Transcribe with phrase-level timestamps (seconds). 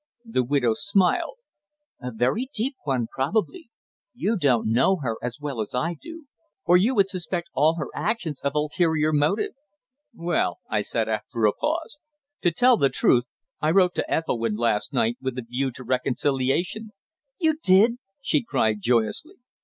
[0.25, 1.37] The widow smiled.
[2.01, 3.69] "A very deep one, probably.
[4.15, 6.25] You don't know her as well as I do,
[6.65, 9.51] or you would suspect all her actions of ulterior motive."
[10.15, 11.99] "Well," I said, after a pause,
[12.41, 13.25] "to tell the truth,
[13.61, 16.93] I wrote to Ethelwynn last night with a view to reconciliation."
[17.37, 19.35] "You did!" she cried joyously.